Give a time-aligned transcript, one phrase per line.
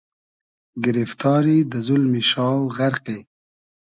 [0.83, 3.19] گیریفتاری, دۂ زولمی شاو غئرقی